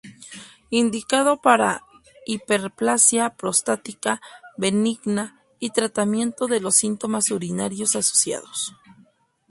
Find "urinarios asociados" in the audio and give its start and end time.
7.29-8.75